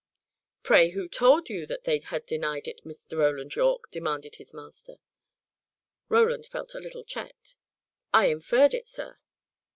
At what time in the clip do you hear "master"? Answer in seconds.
4.51-4.95